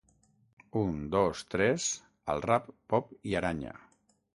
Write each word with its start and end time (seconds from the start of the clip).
Un, 0.83 0.97
dos, 1.17 1.45
tres, 1.57 1.87
al 2.35 2.45
rap, 2.49 2.77
pop 2.95 3.17
i 3.33 3.41
aranya. 3.45 3.81